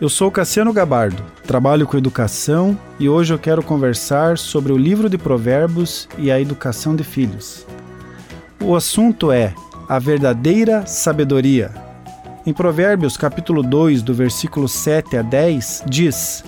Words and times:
Eu 0.00 0.08
sou 0.08 0.28
Cassiano 0.28 0.72
Gabardo, 0.72 1.22
trabalho 1.46 1.86
com 1.86 1.96
educação 1.96 2.76
e 2.98 3.08
hoje 3.08 3.32
eu 3.32 3.38
quero 3.38 3.62
conversar 3.62 4.36
sobre 4.36 4.72
o 4.72 4.76
livro 4.76 5.08
de 5.08 5.16
Provérbios 5.16 6.08
e 6.18 6.32
a 6.32 6.40
educação 6.40 6.96
de 6.96 7.04
filhos. 7.04 7.64
O 8.60 8.74
assunto 8.74 9.30
é 9.30 9.54
a 9.88 10.00
verdadeira 10.00 10.84
sabedoria. 10.84 11.70
Em 12.44 12.52
Provérbios, 12.52 13.16
capítulo 13.16 13.62
2, 13.62 14.02
do 14.02 14.12
versículo 14.12 14.66
7 14.66 15.16
a 15.16 15.22
10, 15.22 15.84
diz: 15.86 16.42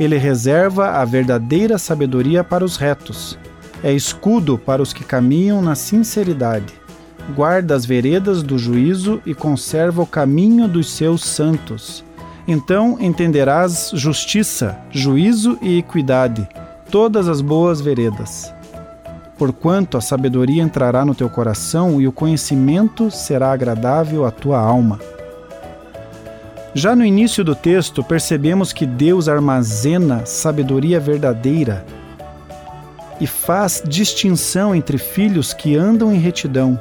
Ele 0.00 0.16
reserva 0.16 0.92
a 0.92 1.04
verdadeira 1.04 1.76
sabedoria 1.76 2.42
para 2.42 2.64
os 2.64 2.78
retos, 2.78 3.38
é 3.84 3.92
escudo 3.92 4.56
para 4.56 4.80
os 4.80 4.94
que 4.94 5.04
caminham 5.04 5.60
na 5.60 5.74
sinceridade, 5.74 6.72
guarda 7.36 7.74
as 7.74 7.84
veredas 7.84 8.42
do 8.42 8.56
juízo 8.56 9.20
e 9.26 9.34
conserva 9.34 10.00
o 10.00 10.06
caminho 10.06 10.66
dos 10.66 10.90
seus 10.90 11.22
santos 11.22 12.07
então 12.50 12.96
entenderás 12.98 13.90
justiça, 13.92 14.78
juízo 14.90 15.58
e 15.60 15.76
equidade, 15.76 16.48
todas 16.90 17.28
as 17.28 17.42
boas 17.42 17.78
veredas. 17.78 18.54
Porquanto 19.36 19.98
a 19.98 20.00
sabedoria 20.00 20.62
entrará 20.62 21.04
no 21.04 21.14
teu 21.14 21.28
coração 21.28 22.00
e 22.00 22.08
o 22.08 22.12
conhecimento 22.12 23.10
será 23.10 23.52
agradável 23.52 24.24
à 24.24 24.30
tua 24.30 24.58
alma. 24.58 24.98
Já 26.72 26.96
no 26.96 27.04
início 27.04 27.44
do 27.44 27.54
texto, 27.54 28.02
percebemos 28.02 28.72
que 28.72 28.86
Deus 28.86 29.28
armazena 29.28 30.24
sabedoria 30.24 30.98
verdadeira 30.98 31.84
e 33.20 33.26
faz 33.26 33.82
distinção 33.86 34.74
entre 34.74 34.96
filhos 34.96 35.52
que 35.52 35.76
andam 35.76 36.14
em 36.14 36.18
retidão, 36.18 36.80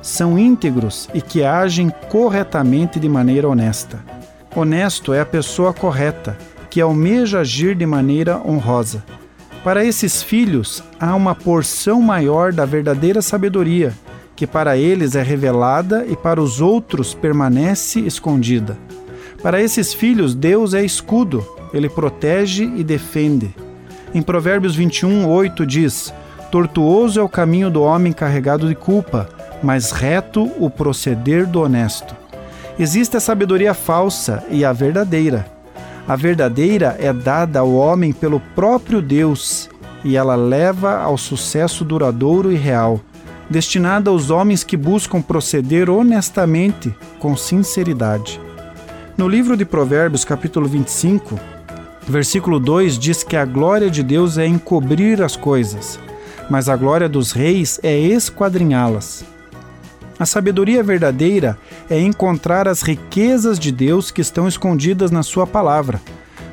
são 0.00 0.38
íntegros 0.38 1.06
e 1.12 1.20
que 1.20 1.44
agem 1.44 1.92
corretamente 2.08 2.98
de 2.98 3.08
maneira 3.10 3.48
honesta. 3.48 4.21
Honesto 4.54 5.14
é 5.14 5.20
a 5.20 5.24
pessoa 5.24 5.72
correta, 5.72 6.36
que 6.68 6.78
almeja 6.78 7.40
agir 7.40 7.74
de 7.74 7.86
maneira 7.86 8.38
honrosa. 8.38 9.02
Para 9.64 9.82
esses 9.82 10.22
filhos, 10.22 10.82
há 11.00 11.14
uma 11.14 11.34
porção 11.34 12.02
maior 12.02 12.52
da 12.52 12.66
verdadeira 12.66 13.22
sabedoria, 13.22 13.94
que 14.36 14.46
para 14.46 14.76
eles 14.76 15.14
é 15.14 15.22
revelada 15.22 16.04
e 16.06 16.14
para 16.14 16.40
os 16.40 16.60
outros 16.60 17.14
permanece 17.14 18.00
escondida. 18.00 18.76
Para 19.42 19.62
esses 19.62 19.94
filhos, 19.94 20.34
Deus 20.34 20.74
é 20.74 20.84
escudo, 20.84 21.46
ele 21.72 21.88
protege 21.88 22.64
e 22.76 22.84
defende. 22.84 23.54
Em 24.14 24.20
Provérbios 24.20 24.76
21, 24.76 25.26
8 25.28 25.64
diz: 25.64 26.12
Tortuoso 26.50 27.18
é 27.18 27.22
o 27.22 27.28
caminho 27.28 27.70
do 27.70 27.82
homem 27.82 28.12
carregado 28.12 28.68
de 28.68 28.74
culpa, 28.74 29.30
mas 29.62 29.92
reto 29.92 30.52
o 30.58 30.68
proceder 30.68 31.46
do 31.46 31.62
honesto. 31.62 32.21
Existe 32.78 33.16
a 33.16 33.20
sabedoria 33.20 33.74
falsa 33.74 34.44
e 34.48 34.64
a 34.64 34.72
verdadeira. 34.72 35.46
A 36.08 36.16
verdadeira 36.16 36.96
é 36.98 37.12
dada 37.12 37.60
ao 37.60 37.72
homem 37.72 38.12
pelo 38.12 38.40
próprio 38.54 39.02
Deus 39.02 39.68
e 40.02 40.16
ela 40.16 40.34
leva 40.34 40.98
ao 40.98 41.16
sucesso 41.16 41.84
duradouro 41.84 42.50
e 42.50 42.56
real, 42.56 43.00
destinada 43.48 44.10
aos 44.10 44.30
homens 44.30 44.64
que 44.64 44.76
buscam 44.76 45.20
proceder 45.20 45.90
honestamente, 45.90 46.94
com 47.18 47.36
sinceridade. 47.36 48.40
No 49.16 49.28
livro 49.28 49.56
de 49.56 49.64
Provérbios, 49.64 50.24
capítulo 50.24 50.66
25, 50.66 51.38
versículo 52.08 52.58
2 52.58 52.98
diz 52.98 53.22
que 53.22 53.36
a 53.36 53.44
glória 53.44 53.90
de 53.90 54.02
Deus 54.02 54.38
é 54.38 54.46
encobrir 54.46 55.22
as 55.22 55.36
coisas, 55.36 56.00
mas 56.48 56.68
a 56.68 56.76
glória 56.76 57.08
dos 57.08 57.32
reis 57.32 57.78
é 57.82 57.96
esquadrinhá-las. 57.96 59.24
A 60.18 60.26
sabedoria 60.26 60.82
verdadeira 60.82 61.58
é 61.92 62.00
encontrar 62.00 62.66
as 62.66 62.80
riquezas 62.80 63.58
de 63.58 63.70
Deus 63.70 64.10
que 64.10 64.22
estão 64.22 64.48
escondidas 64.48 65.10
na 65.10 65.22
Sua 65.22 65.46
palavra, 65.46 66.00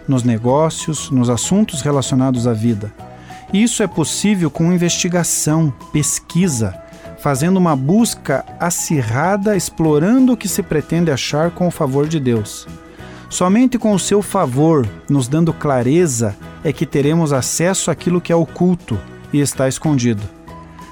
nos 0.05 0.21
negócios, 0.21 1.09
nos 1.11 1.29
assuntos 1.29 1.81
relacionados 1.81 2.45
à 2.45 2.51
vida. 2.51 2.93
Isso 3.53 3.81
é 3.81 3.87
possível 3.87 4.51
com 4.51 4.73
investigação, 4.73 5.73
pesquisa, 5.93 6.77
fazendo 7.19 7.55
uma 7.55 7.73
busca 7.73 8.43
acirrada, 8.59 9.55
explorando 9.55 10.33
o 10.33 10.37
que 10.37 10.49
se 10.49 10.61
pretende 10.61 11.09
achar 11.09 11.51
com 11.51 11.67
o 11.69 11.71
favor 11.71 12.05
de 12.05 12.19
Deus. 12.19 12.67
Somente 13.29 13.77
com 13.77 13.93
o 13.93 13.99
seu 13.99 14.21
favor, 14.21 14.85
nos 15.09 15.29
dando 15.29 15.53
clareza, 15.53 16.35
é 16.65 16.73
que 16.73 16.85
teremos 16.85 17.31
acesso 17.31 17.89
àquilo 17.89 18.19
que 18.19 18.33
é 18.33 18.35
oculto 18.35 18.99
e 19.31 19.39
está 19.39 19.69
escondido. 19.69 20.38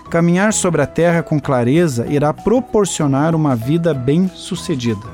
Caminhar 0.10 0.54
sobre 0.54 0.82
a 0.82 0.88
terra 0.88 1.22
com 1.22 1.38
clareza 1.38 2.08
irá 2.08 2.34
proporcionar 2.34 3.36
uma 3.36 3.56
vida 3.56 3.94
bem-sucedida. 3.94 5.06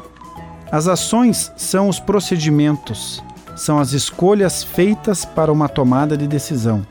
As 0.72 0.88
ações 0.88 1.52
são 1.58 1.90
os 1.90 2.00
procedimentos, 2.00 3.24
são 3.56 3.80
as 3.80 3.94
escolhas 3.94 4.64
feitas 4.64 5.26
para 5.26 5.52
uma 5.52 5.68
tomada 5.68 6.16
de 6.16 6.28
decisão. 6.28 6.86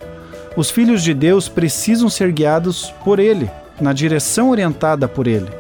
Os 0.56 0.68
filhos 0.68 1.02
de 1.02 1.14
Deus 1.14 1.48
precisam 1.48 2.08
ser 2.08 2.32
guiados 2.32 2.92
por 3.04 3.20
Ele, 3.20 3.48
na 3.80 3.92
direção 3.92 4.50
orientada 4.50 5.06
por 5.06 5.28
Ele. 5.28 5.50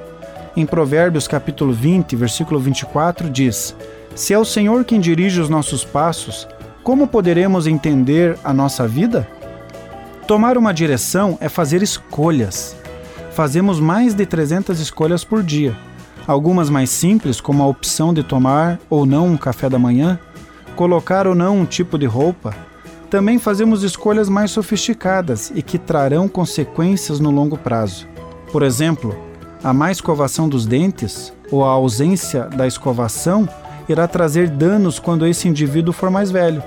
Em 0.56 0.66
Provérbios 0.66 1.28
capítulo 1.28 1.72
20, 1.72 2.16
versículo 2.16 2.58
24 2.58 3.30
diz: 3.30 3.74
Se 4.16 4.34
é 4.34 4.38
o 4.38 4.44
Senhor 4.44 4.84
quem 4.84 5.00
dirige 5.00 5.40
os 5.40 5.48
nossos 5.48 5.84
passos, 5.84 6.46
como 6.82 7.06
poderemos 7.06 7.68
entender 7.68 8.36
a 8.42 8.52
nossa 8.52 8.86
vida? 8.86 9.26
Tomar 10.26 10.56
uma 10.56 10.72
direção 10.72 11.36
é 11.40 11.48
fazer 11.48 11.82
escolhas. 11.82 12.76
Fazemos 13.32 13.80
mais 13.80 14.14
de 14.14 14.24
300 14.24 14.78
escolhas 14.78 15.24
por 15.24 15.42
dia. 15.42 15.76
Algumas 16.26 16.70
mais 16.70 16.90
simples, 16.90 17.40
como 17.40 17.62
a 17.62 17.66
opção 17.66 18.14
de 18.14 18.22
tomar 18.22 18.78
ou 18.88 19.04
não 19.04 19.26
um 19.26 19.36
café 19.36 19.68
da 19.68 19.80
manhã, 19.80 20.18
colocar 20.76 21.26
ou 21.26 21.34
não 21.34 21.58
um 21.58 21.64
tipo 21.64 21.98
de 21.98 22.06
roupa. 22.06 22.54
Também 23.10 23.38
fazemos 23.38 23.82
escolhas 23.82 24.28
mais 24.28 24.52
sofisticadas 24.52 25.52
e 25.54 25.60
que 25.60 25.76
trarão 25.76 26.28
consequências 26.28 27.18
no 27.18 27.30
longo 27.30 27.58
prazo. 27.58 28.06
Por 28.52 28.62
exemplo, 28.62 29.18
a 29.62 29.72
má 29.72 29.90
escovação 29.90 30.48
dos 30.48 30.64
dentes 30.64 31.32
ou 31.50 31.64
a 31.64 31.70
ausência 31.70 32.44
da 32.44 32.66
escovação 32.66 33.48
irá 33.88 34.06
trazer 34.06 34.48
danos 34.48 35.00
quando 35.00 35.26
esse 35.26 35.48
indivíduo 35.48 35.92
for 35.92 36.10
mais 36.10 36.30
velho. 36.30 36.62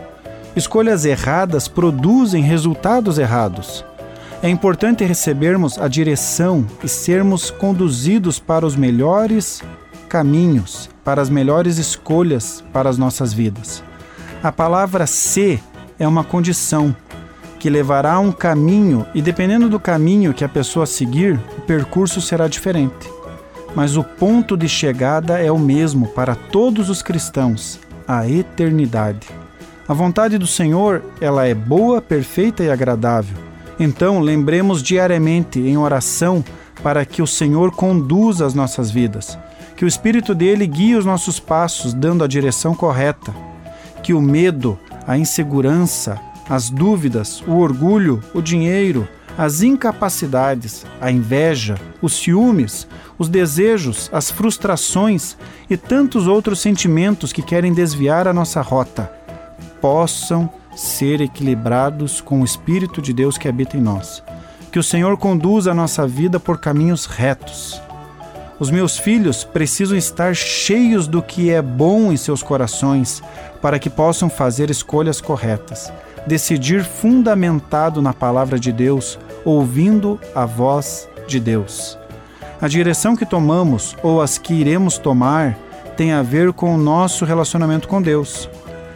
Escolhas 0.55 1.03
erradas 1.03 1.67
produzem 1.67 2.41
resultados 2.41 3.17
errados. 3.17 3.83
É 4.41 4.49
importante 4.49 5.03
recebermos 5.03 5.77
a 5.77 5.89
direção 5.89 6.66
e 6.81 6.88
sermos 6.88 7.51
conduzidos 7.51 8.39
para 8.39 8.66
os 8.66 8.73
melhores 8.73 9.61
caminhos, 10.07 10.89
para 11.03 11.21
as 11.21 11.29
melhores 11.29 11.77
escolhas 11.77 12.63
para 12.71 12.89
as 12.89 12.97
nossas 12.97 13.33
vidas. 13.33 13.83
A 14.41 14.49
palavra 14.49 15.05
se 15.05 15.59
é 15.99 16.07
uma 16.07 16.23
condição 16.23 16.95
que 17.59 17.69
levará 17.69 18.13
a 18.13 18.19
um 18.19 18.31
caminho, 18.31 19.05
e 19.13 19.22
dependendo 19.22 19.67
do 19.67 19.79
caminho 19.79 20.33
que 20.33 20.45
a 20.45 20.49
pessoa 20.49 20.85
seguir, 20.85 21.37
o 21.57 21.61
percurso 21.61 22.22
será 22.22 22.47
diferente. 22.47 23.11
Mas 23.75 23.97
o 23.97 24.03
ponto 24.03 24.55
de 24.55 24.69
chegada 24.69 25.37
é 25.37 25.51
o 25.51 25.59
mesmo 25.59 26.07
para 26.09 26.33
todos 26.33 26.89
os 26.89 27.01
cristãos 27.01 27.79
a 28.07 28.29
eternidade. 28.29 29.44
A 29.88 29.94
vontade 29.94 30.40
do 30.40 30.47
Senhor, 30.47 31.03
ela 31.22 31.46
é 31.46 31.53
boa, 31.53 32.01
perfeita 32.01 32.63
e 32.63 32.72
agradável. 32.72 33.38
Então, 33.79 34.19
lembremos 34.19 34.81
diariamente 34.81 35.59
em 35.59 35.78
oração 35.78 36.44
para 36.81 37.06
que 37.06 37.22
o 37.22 37.28
Senhor 37.28 37.72
conduza 37.72 38.47
as 38.47 38.56
nossas 38.56 38.90
vidas, 38.90 39.38
que 39.75 39.85
o 39.85 39.88
Espírito 39.88 40.34
dele 40.34 40.66
guie 40.66 40.96
os 40.96 41.06
nossos 41.06 41.40
passos, 41.40 41.94
dando 41.94 42.23
a 42.23 42.28
direção 42.28 42.73
correta, 42.73 43.31
que 44.01 44.12
o 44.12 44.19
medo, 44.19 44.79
a 45.06 45.19
insegurança, 45.19 46.19
as 46.50 46.72
dúvidas, 46.72 47.44
o 47.47 47.57
orgulho, 47.57 48.23
o 48.34 48.41
dinheiro, 48.41 49.07
as 49.38 49.62
incapacidades, 49.62 50.84
a 51.00 51.12
inveja, 51.12 51.75
os 52.02 52.13
ciúmes, 52.13 52.88
os 53.19 53.29
desejos, 53.29 54.09
as 54.12 54.31
frustrações 54.31 55.38
e 55.69 55.78
tantos 55.78 56.25
outros 56.25 56.59
sentimentos 56.59 57.31
que 57.31 57.44
querem 57.44 57.72
desviar 57.72 58.28
a 58.28 58.34
nossa 58.34 58.62
rota 58.62 59.24
possam 59.85 60.49
ser 60.76 61.22
equilibrados 61.22 62.20
com 62.20 62.41
o 62.41 62.43
Espírito 62.43 63.03
de 63.03 63.14
Deus 63.14 63.37
que 63.37 63.47
habita 63.47 63.78
em 63.78 63.79
nós. 63.79 64.23
Que 64.72 64.79
o 64.79 64.84
Senhor 64.84 65.16
conduza 65.16 65.70
a 65.70 65.76
nossa 65.76 66.08
vida 66.08 66.40
por 66.40 66.58
caminhos 66.58 67.05
retos. 67.05 67.79
Os 68.59 68.72
meus 68.72 68.97
filhos 68.97 69.43
precisam 69.43 69.96
estar 69.96 70.35
cheios 70.35 71.08
do 71.08 71.22
que 71.22 71.52
é 71.52 71.61
bom 71.61 72.11
em 72.11 72.17
seus 72.17 72.41
corações 72.41 73.22
para 73.61 73.78
que 73.78 73.87
possam 73.87 74.28
fazer 74.28 74.72
escolhas 74.72 75.22
corretas, 75.22 75.93
decidir 76.26 76.84
fundamentado 76.84 78.02
na 78.02 78.11
palavra 78.11 78.58
de 78.58 78.72
Deus, 78.72 79.20
ouvindo 79.46 80.20
a 80.34 80.47
voz 80.47 81.08
de 81.28 81.40
Deus. 81.40 81.96
A 82.59 82.67
direção 82.67 83.16
que 83.16 83.23
tomamos 83.23 83.96
ou 84.02 84.20
as 84.20 84.40
que 84.40 84.55
iremos 84.55 84.97
tomar 84.97 85.55
tem 85.96 86.11
a 86.11 86.23
ver 86.23 86.53
com 86.53 86.73
o 86.73 86.78
nosso 86.79 87.23
relacionamento 87.23 87.88
com 87.88 88.02
Deus. 88.02 88.49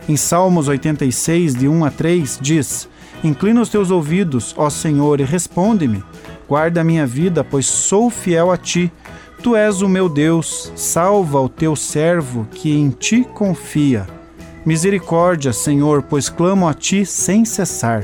Em 0.10 0.18
Salmos 0.18 0.68
86, 0.68 1.54
de 1.54 1.68
1 1.68 1.86
a 1.86 1.92
3, 1.92 2.40
diz: 2.42 2.90
Inclina 3.24 3.62
os 3.62 3.70
teus 3.70 3.92
ouvidos, 3.92 4.56
ó 4.58 4.68
Senhor, 4.68 5.20
e 5.20 5.24
responde-me. 5.24 6.04
Guarda 6.48 6.82
a 6.82 6.84
minha 6.84 7.06
vida, 7.06 7.44
pois 7.44 7.68
sou 7.68 8.10
fiel 8.10 8.52
a 8.52 8.58
ti. 8.58 8.92
Tu 9.44 9.56
és 9.56 9.84
o 9.84 9.88
meu 9.88 10.10
Deus, 10.10 10.74
salva 10.76 11.40
o 11.40 11.48
teu 11.48 11.76
servo 11.76 12.48
que 12.50 12.76
em 12.76 12.90
ti 12.90 13.24
confia. 13.24 14.08
Misericórdia, 14.66 15.54
Senhor, 15.54 16.02
pois 16.02 16.28
clamo 16.28 16.68
a 16.68 16.74
ti 16.74 17.06
sem 17.06 17.46
cessar. 17.46 18.04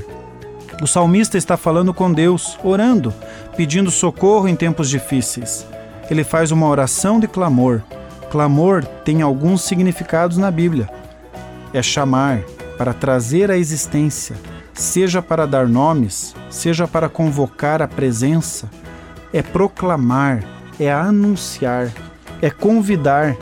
O 0.84 0.86
salmista 0.86 1.40
está 1.40 1.58
falando 1.58 1.92
com 1.92 2.14
Deus, 2.14 2.56
orando, 2.64 3.12
pedindo 3.58 3.90
socorro 3.90 4.48
em 4.48 4.56
tempos 4.56 4.92
difíceis. 4.92 5.66
Ele 6.08 6.24
faz 6.24 6.52
uma 6.52 6.68
oração 6.68 7.20
de 7.20 7.28
clamor. 7.28 7.82
Clamor 8.30 8.86
tem 9.04 9.24
alguns 9.24 9.64
significados 9.64 10.38
na 10.38 10.52
Bíblia. 10.52 10.88
É 11.74 11.82
chamar, 11.82 12.42
para 12.78 12.94
trazer 12.94 13.52
à 13.52 13.58
existência, 13.58 14.36
seja 14.74 15.22
para 15.22 15.46
dar 15.46 15.68
nomes, 15.68 16.36
seja 16.50 16.88
para 16.88 17.10
convocar 17.10 17.82
a 17.82 17.88
presença, 17.88 18.70
é 19.34 19.42
proclamar, 19.42 20.44
é 20.80 20.92
anunciar, 20.92 21.92
é 22.42 22.50
convidar. 22.50 23.36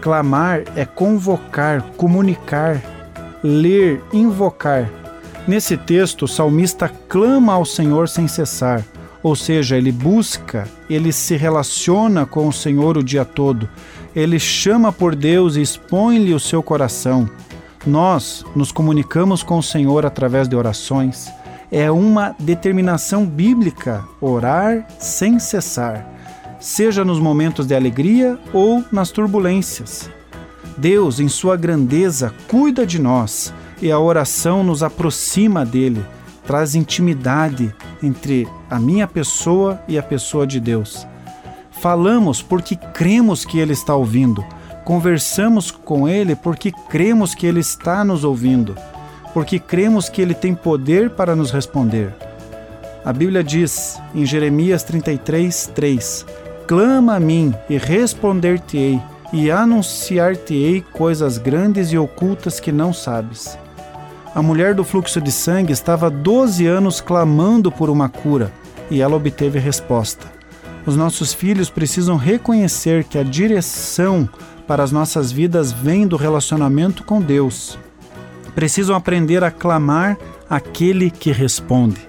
Clamar 0.00 0.64
é 0.76 0.84
convocar, 0.84 1.80
comunicar, 1.96 2.78
ler, 3.42 4.02
invocar. 4.12 4.86
Nesse 5.48 5.78
texto, 5.78 6.26
o 6.26 6.28
salmista 6.28 6.90
clama 7.08 7.54
ao 7.54 7.64
Senhor 7.64 8.06
sem 8.06 8.28
cessar, 8.28 8.84
ou 9.24 9.34
seja, 9.34 9.78
ele 9.78 9.90
busca, 9.90 10.68
ele 10.88 11.10
se 11.10 11.34
relaciona 11.34 12.26
com 12.26 12.46
o 12.46 12.52
Senhor 12.52 12.98
o 12.98 13.02
dia 13.02 13.24
todo, 13.24 13.66
ele 14.14 14.38
chama 14.38 14.92
por 14.92 15.16
Deus 15.16 15.56
e 15.56 15.62
expõe-lhe 15.62 16.34
o 16.34 16.38
seu 16.38 16.62
coração. 16.62 17.26
Nós 17.86 18.44
nos 18.54 18.70
comunicamos 18.70 19.42
com 19.42 19.56
o 19.56 19.62
Senhor 19.62 20.04
através 20.04 20.46
de 20.46 20.54
orações. 20.54 21.32
É 21.72 21.90
uma 21.90 22.36
determinação 22.38 23.24
bíblica 23.24 24.04
orar 24.20 24.86
sem 24.98 25.38
cessar, 25.38 26.06
seja 26.60 27.02
nos 27.02 27.18
momentos 27.18 27.66
de 27.66 27.74
alegria 27.74 28.38
ou 28.52 28.84
nas 28.92 29.10
turbulências. 29.10 30.10
Deus, 30.76 31.18
em 31.18 31.28
sua 31.28 31.56
grandeza, 31.56 32.34
cuida 32.46 32.86
de 32.86 33.00
nós 33.00 33.54
e 33.80 33.90
a 33.90 33.98
oração 33.98 34.62
nos 34.62 34.82
aproxima 34.82 35.64
dele, 35.64 36.04
traz 36.46 36.74
intimidade 36.74 37.74
entre 38.02 38.46
a 38.70 38.78
minha 38.78 39.06
pessoa 39.06 39.82
e 39.88 39.98
a 39.98 40.02
pessoa 40.02 40.46
de 40.46 40.60
Deus. 40.60 41.06
Falamos 41.70 42.40
porque 42.42 42.76
cremos 42.76 43.44
que 43.44 43.58
ele 43.58 43.72
está 43.72 43.94
ouvindo. 43.94 44.44
Conversamos 44.84 45.70
com 45.70 46.08
ele 46.08 46.36
porque 46.36 46.70
cremos 46.88 47.34
que 47.34 47.46
ele 47.46 47.60
está 47.60 48.04
nos 48.04 48.22
ouvindo, 48.22 48.76
porque 49.32 49.58
cremos 49.58 50.08
que 50.08 50.20
ele 50.20 50.34
tem 50.34 50.54
poder 50.54 51.10
para 51.10 51.34
nos 51.34 51.50
responder. 51.50 52.14
A 53.04 53.12
Bíblia 53.12 53.42
diz 53.42 54.00
em 54.14 54.24
Jeremias 54.24 54.82
33, 54.82 55.72
3: 55.74 56.26
Clama 56.66 57.16
a 57.16 57.20
mim 57.20 57.54
e 57.68 57.76
responder-te-ei, 57.76 59.00
e 59.32 59.50
anunciar-te-ei 59.50 60.80
coisas 60.80 61.38
grandes 61.38 61.92
e 61.92 61.98
ocultas 61.98 62.60
que 62.60 62.72
não 62.72 62.92
sabes. 62.92 63.58
A 64.34 64.42
mulher 64.42 64.74
do 64.74 64.82
fluxo 64.82 65.20
de 65.20 65.30
sangue 65.30 65.72
estava 65.72 66.10
12 66.10 66.66
anos 66.66 67.00
clamando 67.00 67.70
por 67.70 67.88
uma 67.88 68.08
cura 68.08 68.52
e 68.90 69.00
ela 69.00 69.14
obteve 69.14 69.60
resposta. 69.60 70.26
Os 70.84 70.96
nossos 70.96 71.32
filhos 71.32 71.70
precisam 71.70 72.16
reconhecer 72.16 73.04
que 73.04 73.16
a 73.16 73.22
direção 73.22 74.28
para 74.66 74.82
as 74.82 74.90
nossas 74.90 75.30
vidas 75.30 75.70
vem 75.70 76.04
do 76.04 76.16
relacionamento 76.16 77.04
com 77.04 77.20
Deus. 77.20 77.78
Precisam 78.56 78.96
aprender 78.96 79.44
a 79.44 79.52
clamar 79.52 80.18
aquele 80.50 81.12
que 81.12 81.30
responde. 81.30 82.00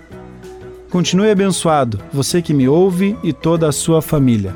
Continue 0.90 1.30
abençoado, 1.30 2.00
você 2.12 2.42
que 2.42 2.56
me 2.56 2.68
ouve 2.68 3.16
e 3.22 3.34
toda 3.34 3.70
a 3.70 3.72
sua 3.72 4.02
família. 4.02 4.56